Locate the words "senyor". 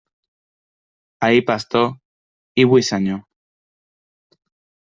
2.91-3.23